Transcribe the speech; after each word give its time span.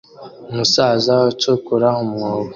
Umusaza 0.51 1.13
ucukura 1.31 1.87
umwobo 2.03 2.49